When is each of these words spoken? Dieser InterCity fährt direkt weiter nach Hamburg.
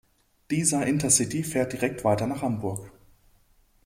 Dieser 0.49 0.87
InterCity 0.87 1.43
fährt 1.43 1.73
direkt 1.73 2.03
weiter 2.03 2.25
nach 2.25 2.41
Hamburg. 2.41 2.91